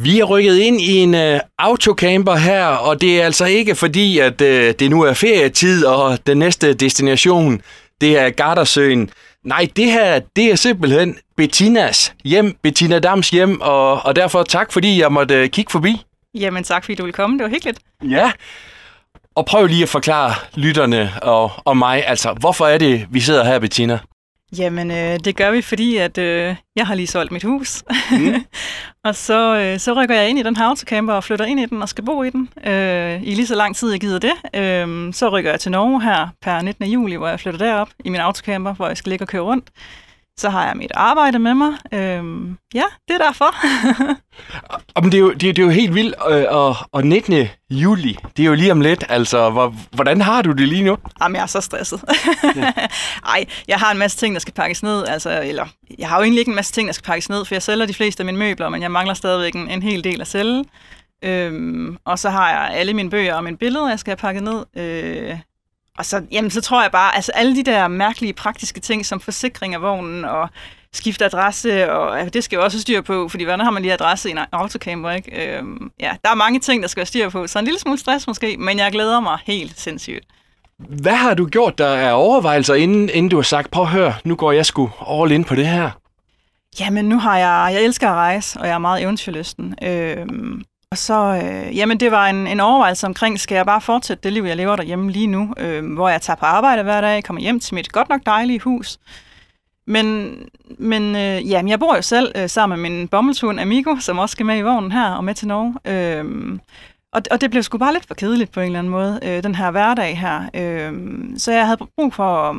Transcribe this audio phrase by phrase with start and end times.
[0.00, 4.18] Vi er rykket ind i en uh, autocamper her, og det er altså ikke fordi,
[4.18, 7.62] at uh, det nu er ferietid, og den næste destination,
[8.00, 9.10] det er Gardasøen.
[9.44, 14.72] Nej, det her, det er simpelthen Bettinas hjem, Bettina Dams hjem, og, og derfor tak,
[14.72, 16.02] fordi jeg måtte uh, kigge forbi.
[16.34, 17.38] Jamen tak, fordi du ville komme.
[17.38, 17.78] Det var hyggeligt.
[18.10, 18.32] Ja,
[19.34, 23.44] og prøv lige at forklare lytterne og, og mig, altså, hvorfor er det, vi sidder
[23.44, 23.98] her, Bettina?
[24.58, 27.84] Jamen, øh, det gør vi, fordi at øh, jeg har lige solgt mit hus.
[28.10, 28.44] Mm.
[29.04, 31.66] og så, øh, så rykker jeg ind i den her autocamper og flytter ind i
[31.66, 32.48] den og skal bo i den.
[32.66, 34.32] Øh, I lige så lang tid, jeg gider det.
[34.54, 36.84] Øh, så rykker jeg til Norge her per 19.
[36.84, 39.70] juli, hvor jeg flytter derop i min autocamper, hvor jeg skal ligge og køre rundt.
[40.38, 41.72] Så har jeg mit arbejde med mig.
[41.92, 43.54] Øhm, ja, det er derfor.
[45.02, 46.14] Men det er jo, det, er, det er jo helt vildt.
[46.30, 47.48] Øh, og, og 19.
[47.70, 49.04] juli, det er jo lige om lidt.
[49.08, 50.96] Altså, hvor, hvordan har du det lige nu?
[51.22, 52.00] Jamen, jeg er så stresset.
[52.56, 52.72] ja.
[53.34, 55.04] Ej, jeg har en masse ting, der skal pakkes ned.
[55.06, 55.66] Altså, eller,
[55.98, 57.86] jeg har jo egentlig ikke en masse ting, der skal pakkes ned, for jeg sælger
[57.86, 60.64] de fleste af mine møbler, men jeg mangler stadigvæk en, en hel del at sælge.
[61.24, 64.42] Øhm, og så har jeg alle mine bøger og mine billeder, jeg skal have pakket
[64.42, 64.64] ned.
[64.76, 65.38] Øh,
[65.98, 69.20] og så, jamen, så tror jeg bare, altså alle de der mærkelige praktiske ting, som
[69.20, 70.48] forsikring af vognen og
[70.92, 73.92] skifte adresse, og ja, det skal jo også styr på, fordi hvordan har man lige
[73.92, 75.56] adresse i en autocamper, ikke?
[75.56, 77.98] Øhm, ja, der er mange ting, der skal være styr på, så en lille smule
[77.98, 80.24] stress måske, men jeg glæder mig helt sindssygt.
[80.78, 84.14] Hvad har du gjort, der er overvejelser, inden, inden du har sagt, prøv at høre,
[84.24, 85.90] nu går jeg sgu all in på det her?
[86.80, 89.74] Jamen, nu har jeg, jeg elsker at rejse, og jeg er meget eventyrlysten.
[89.82, 94.22] Øhm, og så, øh, jamen det var en, en overvejelse omkring, skal jeg bare fortsætte
[94.22, 97.24] det liv, jeg lever derhjemme lige nu, øh, hvor jeg tager på arbejde hver dag,
[97.24, 98.98] kommer hjem til mit godt nok dejlige hus.
[99.86, 100.38] Men,
[100.78, 104.32] men øh, jamen, jeg bor jo selv øh, sammen med min bommelshund Amigo, som også
[104.32, 105.74] skal med i vognen her og med til Norge.
[105.84, 106.58] Øh,
[107.12, 109.42] og, og det blev sgu bare lidt for kedeligt på en eller anden måde, øh,
[109.42, 110.42] den her hverdag her.
[110.54, 110.92] Øh,
[111.36, 112.56] så jeg havde brug for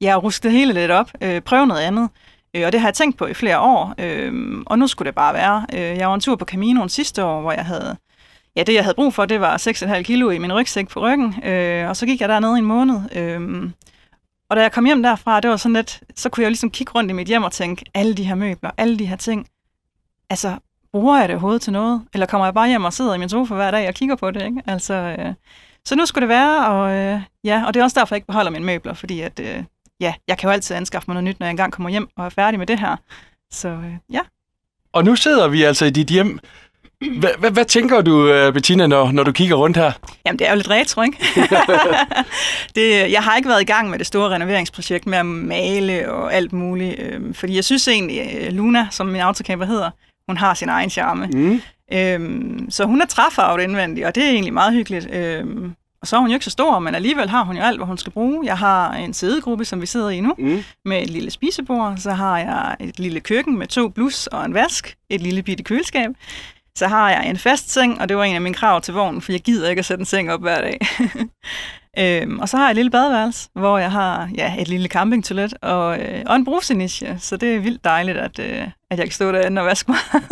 [0.00, 2.08] ja, at ruske det hele lidt op, øh, prøve noget andet.
[2.14, 5.06] Øh, Øh, og det har jeg tænkt på i flere år, øh, og nu skulle
[5.06, 5.66] det bare være.
[5.72, 7.96] Øh, jeg var en tur på Caminoen sidste år, hvor jeg havde...
[8.56, 11.44] Ja, det jeg havde brug for, det var 6,5 kilo i min rygsæk på ryggen,
[11.44, 13.00] øh, og så gik jeg dernede i en måned.
[13.16, 13.70] Øh,
[14.50, 16.70] og da jeg kom hjem derfra, det var sådan lidt, så kunne jeg jo ligesom
[16.70, 19.46] kigge rundt i mit hjem og tænke, alle de her møbler, alle de her ting,
[20.30, 20.56] altså,
[20.92, 22.02] bruger jeg det overhovedet til noget?
[22.12, 24.30] Eller kommer jeg bare hjem og sidder i min sofa hver dag og kigger på
[24.30, 24.62] det, ikke?
[24.66, 25.34] Altså, øh,
[25.84, 28.26] så nu skulle det være, og øh, ja, og det er også derfor, jeg ikke
[28.26, 29.64] beholder mine møbler, fordi at, øh,
[30.02, 32.24] ja, jeg kan jo altid anskaffe mig noget nyt, når jeg engang kommer hjem og
[32.24, 32.96] er færdig med det her.
[33.50, 34.20] Så øh, ja.
[34.92, 36.38] Og nu sidder vi altså i dit hjem.
[37.50, 39.92] Hvad tænker du, øh, Bettina, når, når du kigger rundt her?
[40.26, 41.18] Jamen, det er jo lidt retro, ikke?
[42.76, 46.34] det, jeg har ikke været i gang med det store renoveringsprojekt med at male og
[46.34, 49.90] alt muligt, øh, fordi jeg synes egentlig, øh, Luna, som min autocamper hedder,
[50.28, 51.26] hun har sin egen charme.
[51.26, 51.60] Mm.
[51.92, 55.08] Øhm, så hun er træfarvet indvendigt, og det er egentlig meget hyggeligt.
[55.12, 57.78] Øhm, og så er hun jo ikke så stor, men alligevel har hun jo alt,
[57.78, 58.46] hvad hun skal bruge.
[58.46, 60.64] Jeg har en sædegruppe, som vi sidder i nu, mm.
[60.84, 61.96] med et lille spisebord.
[61.96, 64.96] Så har jeg et lille køkken med to blus og en vask.
[65.10, 66.10] Et lille bitte køleskab.
[66.76, 69.22] Så har jeg en fast seng, og det var en af mine krav til vognen,
[69.22, 70.78] for jeg gider ikke at sætte en seng op hver dag.
[72.22, 75.54] øhm, og så har jeg et lille badeværelse, hvor jeg har ja, et lille campingtoilet
[75.62, 77.18] og, øh, og en brugsinitiativ.
[77.18, 80.22] Så det er vildt dejligt, at, øh, at jeg kan stå derinde og vaske mig.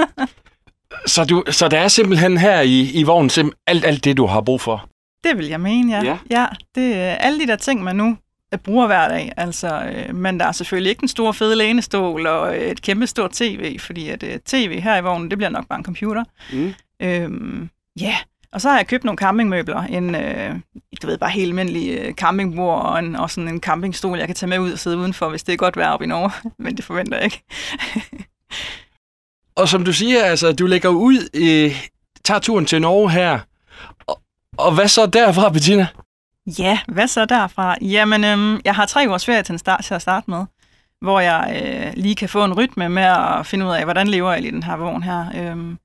[1.14, 4.40] så, du, så der er simpelthen her i, i vognen alt, alt det, du har
[4.40, 4.90] brug for?
[5.24, 6.02] Det vil jeg mene, ja.
[6.04, 6.18] ja.
[6.30, 8.16] ja det er alle de der ting, man nu
[8.58, 9.32] bruger hver dag.
[9.36, 13.30] Altså, øh, men der er selvfølgelig ikke en stor fede lænestol og et kæmpe stort
[13.30, 16.24] tv, fordi at øh, tv her i vognen, det bliver nok bare en computer.
[16.52, 16.74] Mm.
[17.02, 17.68] Øhm,
[18.00, 18.16] ja,
[18.52, 19.82] og så har jeg købt nogle campingmøbler.
[19.82, 20.54] En, øh,
[21.02, 24.36] du ved, bare helt almindelig øh, campingbord og, en, og sådan en campingstol, jeg kan
[24.36, 26.30] tage med ud og sidde udenfor, hvis det er godt vejr op i Norge.
[26.64, 27.42] Men det forventer jeg ikke.
[29.56, 31.88] og som du siger, altså, du lægger ud, øh,
[32.24, 33.38] tager turen til Norge her,
[34.60, 35.86] og hvad så derfra, Bettina?
[36.58, 37.76] Ja, hvad så derfra?
[37.80, 40.44] Jamen, øhm, jeg har tre års ferie til, start, til at starte med,
[41.00, 44.32] hvor jeg øh, lige kan få en rytme med at finde ud af, hvordan lever
[44.32, 45.26] jeg i den her vogn her.
[45.34, 45.78] Øhm,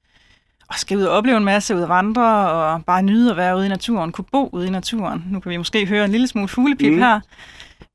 [0.70, 3.58] og skal ud og opleve en masse, ud og vandre, og bare nyde at være
[3.58, 5.26] ude i naturen, kunne bo ude i naturen.
[5.32, 7.00] Nu kan vi måske høre en lille smule fuglepip mm.
[7.00, 7.20] her.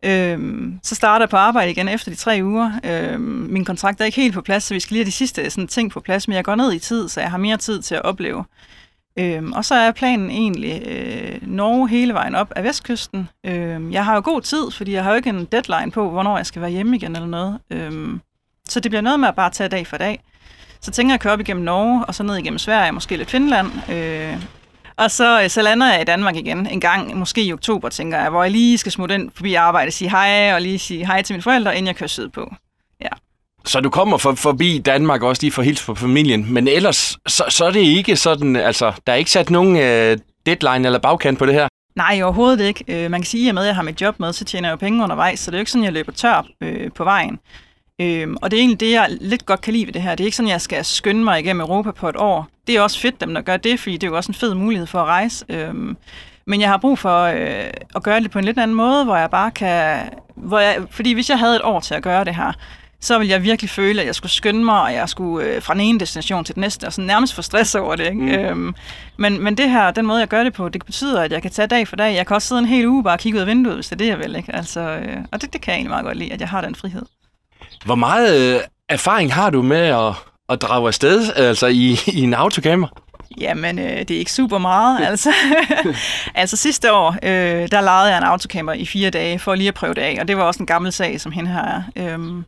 [0.05, 2.73] Øhm, så starter jeg på arbejde igen efter de tre uger.
[2.85, 5.51] Øhm, min kontrakt er ikke helt på plads, så vi skal lige have de sidste
[5.51, 7.83] sådan, ting på plads, men jeg går ned i tid, så jeg har mere tid
[7.83, 8.45] til at opleve
[9.19, 13.29] Øhm, og så er planen egentlig øh, Norge hele vejen op af vestkysten.
[13.47, 16.37] Øhm, jeg har jo god tid, fordi jeg har jo ikke en deadline på, hvornår
[16.37, 17.59] jeg skal være hjemme igen eller noget.
[17.71, 18.21] Øhm,
[18.69, 20.21] så det bliver noget med at bare tage dag for dag.
[20.81, 23.31] Så tænker jeg at køre op igennem Norge, og så ned igennem Sverige, måske lidt
[23.31, 23.91] Finland.
[23.91, 24.43] Øh,
[24.97, 28.19] og så, øh, så lander jeg i Danmark igen en gang, måske i oktober, tænker
[28.19, 31.23] jeg, hvor jeg lige skal smutte ind forbi arbejde, sige hej, og lige sige hej
[31.23, 32.55] til mine forældre, inden jeg kører sydpå.
[33.65, 37.45] Så du kommer for, forbi Danmark også lige for hils på familien, men ellers så,
[37.49, 41.39] så er det ikke sådan, altså der er ikke sat nogen øh, deadline eller bagkant
[41.39, 41.69] på det her?
[41.97, 42.85] Nej, overhovedet ikke.
[42.89, 44.73] Øh, man kan sige, at med, at jeg har mit job med, så tjener jeg
[44.73, 47.39] jo penge undervejs, så det er jo ikke sådan, jeg løber tør øh, på vejen.
[48.01, 50.15] Øhm, og det er egentlig det, jeg lidt godt kan lide ved det her.
[50.15, 52.49] Det er ikke sådan, at jeg skal skynde mig igennem Europa på et år.
[52.67, 54.55] det er også fedt dem, der gør det, fordi det er jo også en fed
[54.55, 55.45] mulighed for at rejse.
[55.49, 55.97] Øhm,
[56.47, 59.17] men jeg har brug for øh, at gøre det på en lidt anden måde, hvor
[59.17, 60.01] jeg bare kan...
[60.35, 62.53] Hvor jeg, fordi hvis jeg havde et år til at gøre det her,
[63.01, 65.75] så ville jeg virkelig føle, at jeg skulle skynde mig, og jeg skulle øh, fra
[65.75, 68.05] den ene destination til den næste, og sådan nærmest få stress over det.
[68.05, 68.17] Ikke?
[68.17, 68.29] Mm.
[68.29, 68.75] Øhm,
[69.17, 71.51] men, men det her, den måde, jeg gør det på, det betyder, at jeg kan
[71.51, 72.15] tage dag for dag.
[72.15, 73.93] Jeg kan også sidde en hel uge bare og kigge ud af vinduet, hvis det
[73.93, 74.37] er det, jeg vil.
[74.37, 74.55] Ikke?
[74.57, 76.75] Altså, øh, og det, det kan jeg egentlig meget godt lide, at jeg har den
[76.75, 77.03] frihed.
[77.85, 80.15] Hvor meget øh, erfaring har du med at,
[80.49, 82.89] at drage afsted altså i, i en autocamper?
[83.39, 85.01] Jamen, øh, det er ikke super meget.
[85.11, 85.31] altså,
[86.35, 89.75] altså sidste år, øh, der lejede jeg en autocamper i fire dage for lige at
[89.75, 91.83] prøve det af, og det var også en gammel sag, som hende her er.
[91.97, 92.45] Øhm,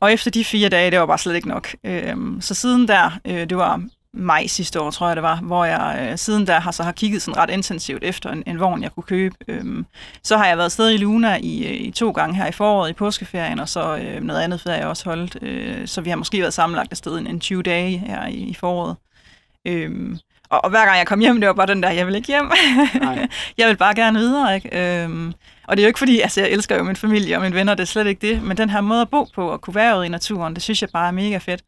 [0.00, 1.74] og efter de fire dage, det var bare slet ikke nok.
[1.84, 3.82] Øhm, så siden der, øh, det var
[4.12, 6.92] maj sidste år, tror jeg det var, hvor jeg øh, siden der har så har
[6.92, 9.34] kigget sådan ret intensivt efter en, en vogn, jeg kunne købe.
[9.48, 9.86] Øhm,
[10.22, 12.90] så har jeg været sted i Luna i, øh, i to gange her i foråret
[12.90, 15.38] i påskeferien, og så øh, noget andet ferie jeg også holdt.
[15.42, 18.54] Øh, så vi har måske været sammenlagt afsted en, en 20 dage her i, i
[18.54, 18.96] foråret.
[19.64, 20.18] Øhm,
[20.50, 22.26] og, og hver gang jeg kom hjem, det var bare den der, jeg vil ikke
[22.26, 22.50] hjem.
[23.58, 24.54] jeg vil bare gerne videre.
[24.54, 25.02] Ikke?
[25.02, 25.32] Øhm,
[25.64, 27.74] og det er jo ikke fordi, altså jeg elsker jo min familie og mine venner,
[27.74, 28.42] det er slet ikke det.
[28.42, 30.82] Men den her måde at bo på og kunne være ude i naturen, det synes
[30.82, 31.60] jeg bare er mega fedt.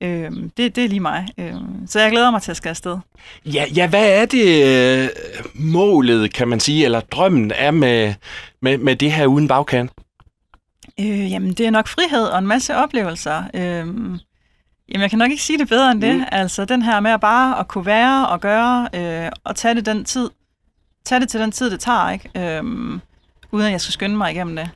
[0.00, 1.28] Øhm, det, det er lige mig.
[1.38, 2.98] Øhm, så jeg glæder mig til at skal afsted.
[3.44, 5.08] Ja, ja hvad er det øh,
[5.54, 8.14] målet, kan man sige, eller drømmen er med,
[8.62, 9.90] med, med det her uden bagkant?
[11.00, 13.42] Øh, jamen, det er nok frihed og en masse oplevelser.
[13.54, 14.18] Øhm,
[14.88, 16.16] Jamen, jeg kan nok ikke sige det bedre end det.
[16.16, 16.24] Mm.
[16.32, 19.86] Altså, den her med at bare at kunne være og gøre, øh, og tage det
[19.86, 20.30] den tid,
[21.04, 22.30] tage det til den tid, det tager, ikke?
[22.36, 23.00] Øhm,
[23.52, 24.70] uden at jeg skal skynde mig igennem det.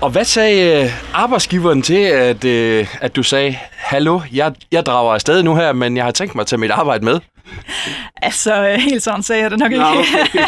[0.00, 5.14] Og hvad sagde øh, arbejdsgiveren til, at, øh, at du sagde, hallo, jeg, jeg drager
[5.14, 7.20] afsted nu her, men jeg har tænkt mig at tage mit arbejde med?
[8.22, 9.84] Altså, øh, helt sådan sagde jeg det nok ikke.
[9.84, 10.44] No, okay.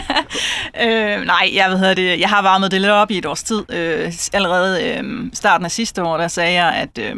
[1.17, 2.21] øh, nej, jeg ved det.
[2.21, 3.73] Jeg har varmet det lidt op i et års tid.
[3.73, 7.17] Øh, allerede øh, starten af sidste år, der sagde jeg, at, øh,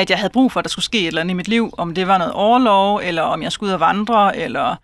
[0.00, 1.74] at jeg havde brug for, at der skulle ske et eller andet i mit liv.
[1.78, 4.76] Om det var noget overlov, eller om jeg skulle ud og vandre, eller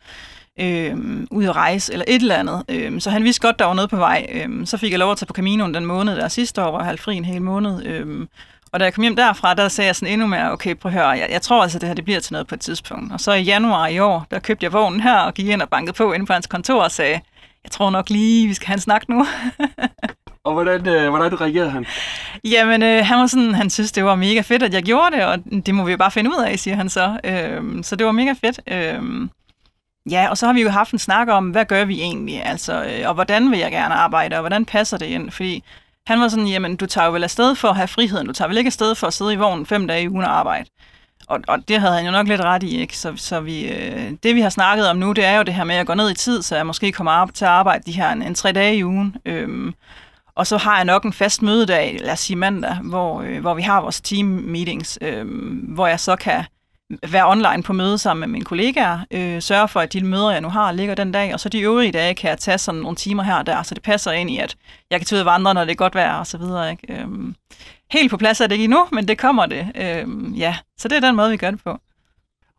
[0.60, 0.96] øh,
[1.30, 2.64] ud at rejse, eller et eller andet.
[2.68, 4.26] Øh, så han vidste godt, der var noget på vej.
[4.32, 6.82] Øh, så fik jeg lov at tage på Caminoen den måned der sidste år, hvor
[6.82, 7.86] jeg fri en hel måned.
[7.86, 8.26] Øh,
[8.72, 10.98] og da jeg kom hjem derfra, der sagde jeg sådan endnu mere, okay, prøv at
[10.98, 13.12] høre, jeg, jeg tror altså, det her det bliver til noget på et tidspunkt.
[13.12, 15.68] Og så i januar i år, der købte jeg vognen her og gik ind og
[15.68, 17.20] bankede på inde på hans kontor og sagde,
[17.64, 19.26] jeg tror nok lige, vi skal have en snak nu.
[20.46, 21.86] og hvordan, øh, hvordan reagerede han?
[22.44, 25.24] Jamen, øh, han var sådan, han synes, det var mega fedt, at jeg gjorde det,
[25.24, 27.20] og det må vi jo bare finde ud af, siger han så.
[27.24, 28.60] Øh, så det var mega fedt.
[28.66, 29.28] Øh,
[30.10, 32.84] Ja, og så har vi jo haft en snak om, hvad gør vi egentlig, altså,
[32.84, 35.64] øh, og hvordan vil jeg gerne arbejde, og hvordan passer det ind, fordi
[36.06, 38.26] han var sådan, jamen, du tager jo vel afsted for at have friheden.
[38.26, 40.38] Du tager vel ikke afsted for at sidde i vognen fem dage i ugen og
[40.38, 40.68] arbejde.
[41.28, 42.98] Og, og det havde han jo nok lidt ret i, ikke?
[42.98, 45.64] Så, så vi, øh, det, vi har snakket om nu, det er jo det her
[45.64, 47.92] med at gå ned i tid, så jeg måske kommer op til at arbejde de
[47.92, 49.16] her en, en tre dage i ugen.
[49.24, 49.74] Øhm,
[50.36, 53.54] og så har jeg nok en fast mødedag, lad os sige mandag, hvor, øh, hvor
[53.54, 55.26] vi har vores team meetings, øh,
[55.74, 56.44] hvor jeg så kan
[57.10, 60.40] være online på møde sammen med mine kollegaer, øh, sørge for, at de møder, jeg
[60.40, 62.96] nu har, ligger den dag, og så de øvrige dage kan jeg tage sådan nogle
[62.96, 64.56] timer her og der, så det passer ind i, at
[64.90, 66.70] jeg kan tage ud og vandre, når det er godt vejr og så videre.
[66.70, 67.00] Ikke?
[67.00, 67.34] Øhm,
[67.92, 69.72] helt på plads er det ikke endnu, men det kommer det.
[69.74, 71.78] Øhm, ja, så det er den måde, vi gør det på.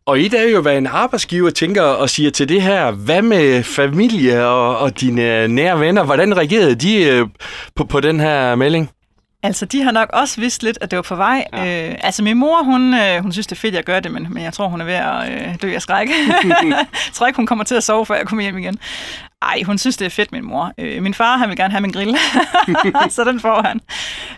[0.08, 3.62] Og i dag jo, hvad en arbejdsgiver tænker og siger til det her, hvad med
[3.62, 7.26] familie og, og dine nære venner, hvordan reagerede de øh,
[7.74, 8.90] på, på den her melding?
[9.42, 11.44] Altså, de har nok også vidst lidt, at det var på vej.
[11.52, 11.88] Ja.
[11.88, 14.12] Øh, altså, min mor, hun, øh, hun synes, det er fedt, at jeg gør det,
[14.12, 16.08] men, men jeg tror, hun er ved at øh, dø af skræk.
[16.64, 18.78] jeg tror ikke, hun kommer til at sove, før jeg kommer hjem igen.
[19.42, 20.72] Ej, hun synes, det er fedt, min mor.
[20.78, 22.16] Øh, min far, han vil gerne have min grill,
[23.10, 23.80] så den får han.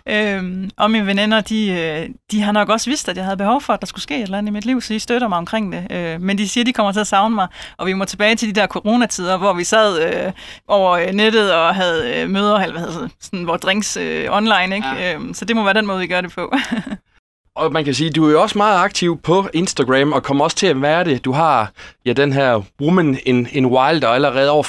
[0.05, 3.61] Øh, og mine veninder, de, øh, de har nok også vidst, at jeg havde behov
[3.61, 5.37] for, at der skulle ske et eller andet i mit liv, så de støtter mig
[5.37, 5.87] omkring det.
[5.91, 8.55] Øh, men de siger, de kommer til at savne mig, og vi må tilbage til
[8.55, 10.31] de der coronatider, hvor vi sad øh,
[10.67, 14.75] over nettet og havde øh, møder, eller hvad hedder det, sådan, hvor drinks øh, online,
[14.75, 14.87] ikke?
[14.87, 15.15] Ja.
[15.15, 16.53] Øh, så det må være den måde, vi gør det på.
[17.55, 20.57] Og man kan sige, du er jo også meget aktiv på Instagram, og kommer også
[20.57, 21.25] til at være det.
[21.25, 21.71] Du har
[22.05, 24.63] ja, den her Woman in, in Wild, og allerede over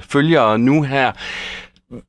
[0.00, 1.12] 5.000 følgere nu her.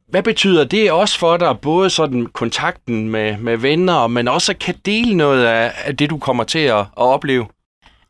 [0.10, 4.60] Hvad betyder det også for dig, både sådan kontakten med, med venner, men også at
[4.60, 7.46] kan dele noget af, af det, du kommer til at, at opleve?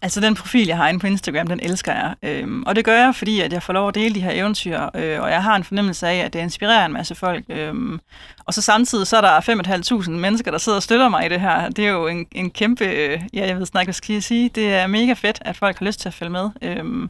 [0.01, 2.15] Altså den profil, jeg har inde på Instagram, den elsker jeg.
[2.23, 4.81] Øhm, og det gør jeg, fordi at jeg får lov at dele de her eventyr,
[4.95, 7.45] øh, og jeg har en fornemmelse af, at det inspirerer en masse folk.
[7.49, 7.99] Øhm,
[8.45, 11.41] og så samtidig så er der 5.500 mennesker, der sidder og støtter mig i det
[11.41, 11.69] her.
[11.69, 14.23] Det er jo en, en kæmpe, øh, ja jeg ved snart ikke, hvad skal jeg
[14.23, 16.49] sige, det er mega fedt, at folk har lyst til at følge med.
[16.61, 17.09] Øhm,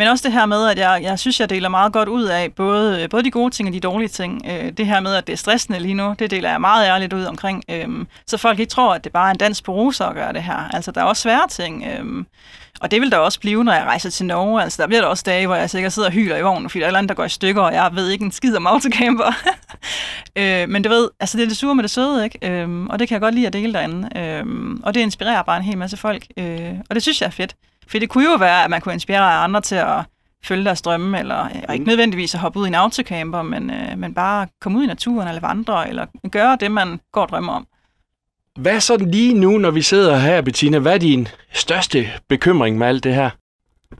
[0.00, 2.52] men også det her med, at jeg, jeg synes, jeg deler meget godt ud af
[2.52, 4.42] både, øh, både de gode ting og de dårlige ting.
[4.46, 7.12] Øh, det her med, at det er stressende lige nu, det deler jeg meget ærligt
[7.12, 7.64] ud omkring.
[7.70, 7.88] Øh,
[8.26, 10.42] så folk ikke tror, at det bare er en dans på roser at gøre det
[10.42, 10.74] her.
[10.74, 11.84] Altså, der er også svære ting.
[11.86, 12.24] Øh,
[12.80, 14.62] og det vil der også blive, når jeg rejser til Norge.
[14.62, 16.84] Altså, der bliver der også dage, hvor jeg sikkert sidder og hyler i vognen, fordi
[16.84, 19.32] der er andet, der går i stykker, og jeg ved ikke en skid om autocamper.
[20.40, 22.38] øh, men du ved, altså det er det sure med det søde, ikke?
[22.48, 24.18] Øh, og det kan jeg godt lide at dele derinde.
[24.18, 24.44] Øh,
[24.82, 26.26] og det inspirerer bare en hel masse folk.
[26.36, 27.54] Øh, og det synes jeg er fedt.
[27.90, 30.02] For det kunne jo være, at man kunne inspirere andre til at
[30.44, 31.34] følge deres drømme, eller
[31.68, 31.88] og ikke mm.
[31.88, 35.28] nødvendigvis at hoppe ud i en autocamper, men, øh, men bare komme ud i naturen,
[35.28, 37.66] eller vandre, eller gøre det, man går og drømmer om.
[38.58, 40.78] Hvad er så lige nu, når vi sidder her, Bettina?
[40.78, 43.30] Hvad er din største bekymring med alt det her?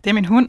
[0.04, 0.48] Det er min hund.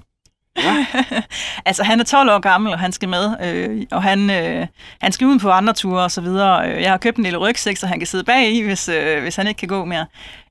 [0.58, 0.86] Ja.
[1.66, 4.68] altså, han er 12 år gammel, og han skal med, øh, og han, øh,
[5.02, 6.56] han skal ud på andre ture og så videre.
[6.58, 9.36] Jeg har købt en lille rygsæk, så han kan sidde bag i, hvis, øh, hvis
[9.36, 10.06] han ikke kan gå mere.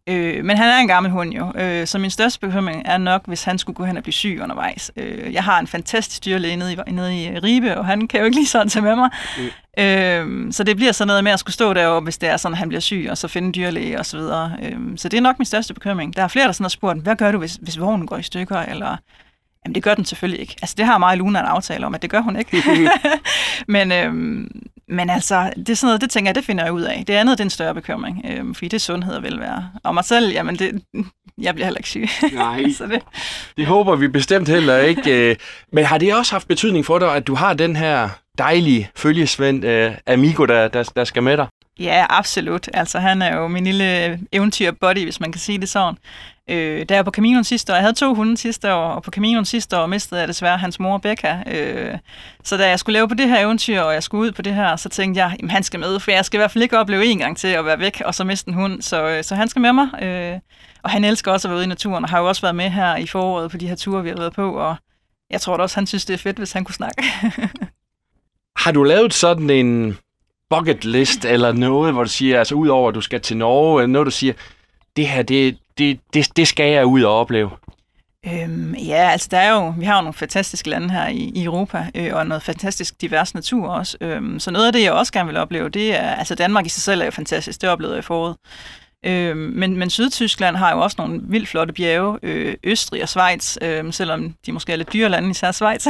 [0.07, 3.27] Øh, men han er en gammel hund jo, øh, så min største bekymring er nok,
[3.27, 4.91] hvis han skulle gå hen og blive syg undervejs.
[4.97, 8.25] Øh, jeg har en fantastisk dyrlæge nede i, nede i Ribe, og han kan jo
[8.27, 9.11] ikke lige sådan tage med mig.
[9.39, 9.83] Mm.
[9.83, 12.55] Øh, så det bliver sådan noget med at skulle stå deroppe, hvis det er sådan,
[12.55, 14.53] at han bliver syg, og så finde dyrlæge og så videre.
[14.63, 16.17] Øh, så det er nok min største bekymring.
[16.17, 18.23] Der er flere, der sådan har spurgt, hvad gør du, hvis, hvis vognen går i
[18.23, 18.97] stykker, eller
[19.65, 20.57] Jamen, det gør den selvfølgelig ikke.
[20.63, 22.63] Altså, det har mig og Luna en aftale om, at det gør hun ikke.
[23.75, 24.49] men, øhm,
[24.89, 27.05] men altså, det er sådan noget, det tænker jeg, det finder jeg ud af.
[27.07, 29.71] Det andet, det er en større bekymring, øhm, fordi det er sundhed og velvære.
[29.85, 30.83] Og mig selv, jamen, det,
[31.39, 32.09] jeg bliver heller ikke syg.
[32.33, 33.03] Nej, så det.
[33.57, 35.31] det håber vi bestemt heller ikke.
[35.31, 35.37] Øh,
[35.73, 39.65] men har det også haft betydning for dig, at du har den her dejlige følgesvend,
[39.65, 41.47] uh, Amigo, der, der, der skal med dig?
[41.81, 42.69] Ja, absolut.
[42.75, 45.95] Altså, han er jo min lille eventyr-buddy, hvis man kan sige det sådan.
[46.51, 49.11] Øh, da jeg på Caminoen sidste år, jeg havde to hunde sidste år, og på
[49.11, 51.43] Caminoen sidste år mistede jeg desværre hans mor, Becca.
[51.47, 51.99] Øh,
[52.45, 54.55] så da jeg skulle lave på det her eventyr, og jeg skulle ud på det
[54.55, 56.79] her, så tænkte jeg, at han skal med, for jeg skal i hvert fald ikke
[56.79, 58.83] opleve en gang til at være væk, og så miste en hund.
[58.83, 60.03] Så, øh, så han skal med mig.
[60.03, 60.39] Øh,
[60.83, 62.71] og han elsker også at være ude i naturen, og har jo også været med
[62.71, 64.77] her i foråret på de her ture, vi har været på, og
[65.31, 67.03] jeg tror da også, han synes, det er fedt, hvis han kunne snakke.
[68.63, 69.99] har du lavet sådan en
[70.51, 73.93] bucket list eller noget, hvor du siger, altså udover at du skal til Norge, eller
[73.93, 74.33] noget, du siger,
[74.97, 77.51] det her, det, det, det, det skal jeg ud og opleve?
[78.27, 81.45] Øhm, ja, altså der er jo, vi har jo nogle fantastiske lande her i, i
[81.45, 83.97] Europa, øh, og noget fantastisk divers natur også.
[84.01, 86.69] Øhm, så noget af det, jeg også gerne vil opleve, det er, altså Danmark i
[86.69, 88.37] sig selv er jo fantastisk, det oplevede jeg i foråret.
[89.07, 92.19] Øh, men, men Sydtyskland har jo også nogle vildt flotte bjerge.
[92.23, 95.87] Øh, Østrig og Schweiz, øh, selvom de måske er lidt dyre lande, især Schweiz.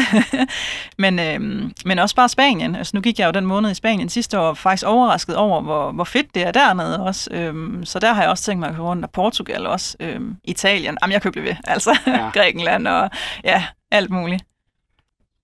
[0.99, 2.75] men, øh, men også bare Spanien.
[2.77, 5.93] Altså, nu gik jeg jo den måned i Spanien sidste år, faktisk overrasket over, hvor,
[5.93, 7.31] hvor fedt det er dernede også.
[7.33, 9.97] Øh, så der har jeg også tænkt mig at gå rundt af Portugal også.
[10.01, 10.99] Øh, Italien.
[11.03, 11.55] Jamen, jeg køber ved.
[11.65, 12.31] Altså, ja.
[12.31, 13.11] Grækenland og
[13.45, 14.43] ja, alt muligt.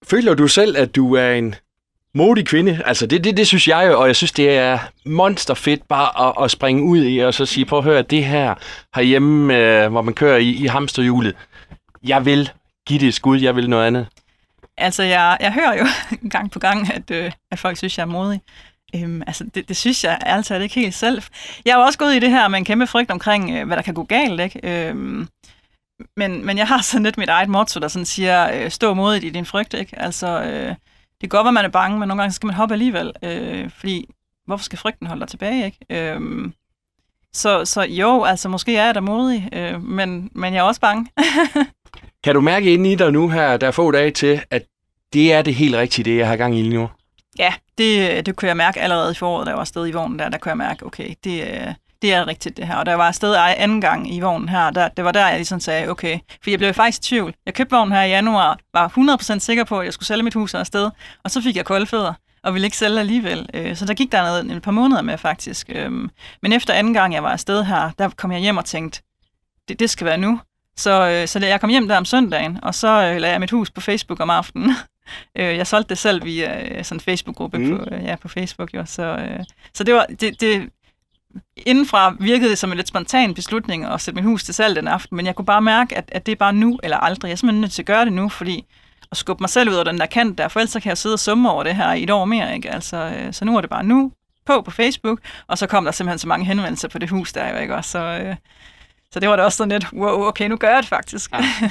[0.05, 1.55] Føler du selv, at du er en
[2.17, 2.83] modig kvinde.
[2.85, 6.45] Altså, det, det, det synes jeg jo, og jeg synes, det er monsterfedt bare at,
[6.45, 8.55] at springe ud i og så sige, prøv at høre, det her
[8.95, 11.37] herhjemme, øh, hvor man kører i, i hamsterhjulet,
[12.05, 12.51] jeg vil
[12.87, 14.07] give det et skud, jeg vil noget andet.
[14.79, 15.87] Altså, jeg, jeg hører jo
[16.35, 18.41] gang på gang, at, øh, at folk synes, jeg er modig.
[18.95, 21.23] Øhm, altså, det, det synes jeg altid ikke helt selv.
[21.65, 23.83] Jeg har også gået i det her med en kæmpe frygt omkring, øh, hvad der
[23.83, 24.61] kan gå galt, ikke?
[24.63, 25.29] Øhm,
[26.17, 29.25] men, men jeg har sådan lidt mit eget motto, der sådan siger, øh, stå modigt
[29.25, 29.99] i din frygt, ikke?
[29.99, 30.75] Altså, øh,
[31.21, 33.71] det kan godt være, man er bange, men nogle gange skal man hoppe alligevel, øh,
[33.71, 34.09] fordi
[34.47, 35.79] hvorfor skal frygten holde dig tilbage, ikke?
[35.91, 36.51] Øh,
[37.33, 40.81] så, så jo, altså måske er jeg da modig, øh, men, men jeg er også
[40.81, 41.07] bange.
[42.25, 44.63] kan du mærke ind i dig nu her, der er få dage til, at
[45.13, 46.89] det er det helt rigtige, det jeg har gang i lige nu?
[47.39, 50.19] Ja, det, det kunne jeg mærke allerede i foråret, da jeg var afsted i vognen
[50.19, 52.77] der, der kunne jeg mærke, okay, det, det er rigtigt det her.
[52.77, 55.61] Og der var afsted anden gang i vognen her, der, det var der, jeg ligesom
[55.61, 56.19] sagde, okay.
[56.43, 57.35] For jeg blev faktisk i tvivl.
[57.47, 60.35] Jeg købte vognen her i januar, var 100% sikker på, at jeg skulle sælge mit
[60.35, 60.91] hus afsted,
[61.25, 62.13] og så fik jeg kolde fødder
[62.47, 63.49] og ville ikke sælge alligevel.
[63.55, 65.71] Øh, så der gik der noget, et par måneder med faktisk.
[65.75, 66.11] Øhm,
[66.43, 69.03] men efter anden gang, jeg var afsted her, der kom jeg hjem og tænkte,
[69.69, 70.41] det, det skal være nu.
[70.77, 73.51] Så, øh, så jeg kom hjem der om søndagen, og så øh, lagde jeg mit
[73.51, 74.71] hus på Facebook om aftenen.
[75.35, 77.79] jeg solgte det selv via sådan en Facebook-gruppe mm.
[77.79, 78.75] på, ja, på Facebook.
[78.75, 78.85] Jo.
[78.85, 79.19] Så,
[79.75, 80.71] så det, var, det, det,
[81.57, 84.89] indenfra virkede det som en lidt spontan beslutning at sætte mit hus til salg den
[84.89, 87.29] aften, men jeg kunne bare mærke, at, at det er bare nu eller aldrig.
[87.29, 88.65] Jeg er simpelthen nødt til at gøre det nu, fordi
[89.11, 91.13] at skubbe mig selv ud af den der kant der, for ellers kan jeg sidde
[91.13, 92.55] og summe over det her i et år mere.
[92.55, 92.71] Ikke?
[92.71, 94.13] Altså, øh, så nu er det bare nu
[94.47, 97.49] på på Facebook, og så kom der simpelthen så mange henvendelser på det hus der,
[97.49, 97.75] jo, ikke?
[97.75, 98.37] Og så, øh,
[99.11, 101.33] så det var da også sådan lidt, wow, okay, nu gør jeg det faktisk.
[101.33, 101.71] Ja.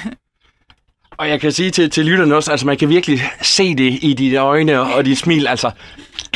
[1.18, 4.14] Og jeg kan sige til, til lytterne også, altså man kan virkelig se det i
[4.14, 5.46] dine øjne og dit smil.
[5.46, 5.70] Altså,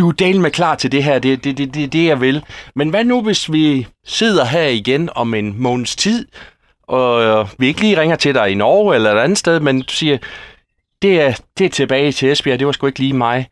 [0.00, 2.20] du er delen med klar til det her, det er det, det, det, det, jeg
[2.20, 2.44] vil.
[2.74, 6.26] Men hvad nu, hvis vi sidder her igen om en måneds tid,
[6.82, 9.82] og øh, vi ikke lige ringer til dig i Norge eller et andet sted, men
[9.82, 10.18] du siger,
[11.02, 13.46] det er, det er tilbage til Esbjerg, det var sgu ikke lige mig.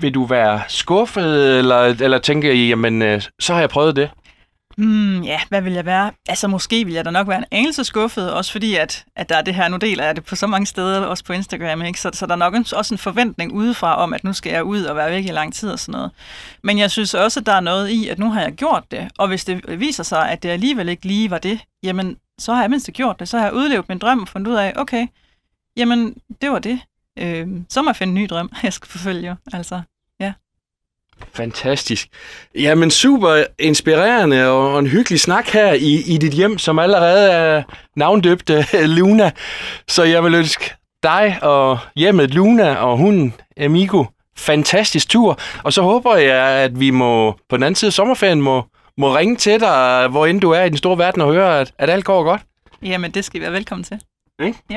[0.00, 4.10] Vil du være skuffet, eller, eller tænke, jamen, øh, så har jeg prøvet det?
[4.80, 6.12] Hmm, ja, hvad vil jeg være?
[6.28, 9.36] Altså, måske vil jeg da nok være en anelse skuffet, også fordi, at, at der
[9.36, 12.00] er det her, nu deler jeg det på så mange steder, også på Instagram, ikke?
[12.00, 14.82] Så, så der er nok også en forventning udefra om, at nu skal jeg ud
[14.82, 16.10] og være væk i lang tid og sådan noget.
[16.62, 19.08] Men jeg synes også, at der er noget i, at nu har jeg gjort det,
[19.18, 22.60] og hvis det viser sig, at det alligevel ikke lige var det, jamen, så har
[22.60, 25.06] jeg mindst gjort det, så har jeg udlevet min drøm og fundet ud af, okay,
[25.76, 26.80] jamen, det var det.
[27.18, 29.82] Øh, så må jeg finde en ny drøm, jeg skal forfølge, altså.
[31.32, 32.08] Fantastisk.
[32.54, 37.62] Jamen super inspirerende og en hyggelig snak her i, i dit hjem, som allerede er
[37.96, 38.64] navndøbt øh,
[38.98, 39.30] Luna.
[39.88, 44.04] Så jeg vil ønske dig og hjemmet Luna og hunden Amigo
[44.40, 45.38] fantastisk tur.
[45.62, 48.64] Og så håber jeg, at vi må på den anden side af sommerferien må,
[48.98, 51.72] må ringe til dig, hvor end du er i den store verden og høre, at,
[51.78, 52.42] at alt går godt.
[52.82, 54.00] Jamen, det skal I være velkommen til.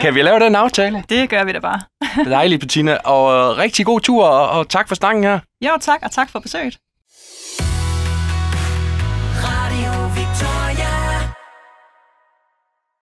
[0.02, 1.04] Kan vi lave den aftale?
[1.10, 1.82] Det gør vi da bare.
[2.30, 2.98] Dejligt, Bettina.
[3.04, 5.40] Og rigtig god tur, og, og tak for snakken her.
[5.62, 6.78] Jo, tak, og tak for besøget.